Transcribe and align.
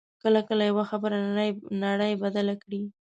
کله 0.23 0.39
کله 0.47 0.63
یوه 0.69 0.83
خبره 0.91 1.17
نړۍ 1.83 2.13
بدله 2.23 2.53
کړي 2.63 2.81